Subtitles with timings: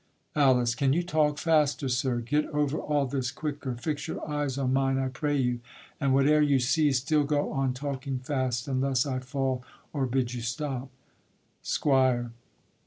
[0.35, 0.73] ALICE.
[0.73, 3.75] Can you talk faster, sir, Get over all this quicker?
[3.75, 5.59] fix your eyes On mine, I pray you,
[5.99, 10.41] and whate'er you see, Still go on talking fast, unless I fall, Or bid you
[10.41, 10.89] stop.
[11.61, 12.31] SQUIRE.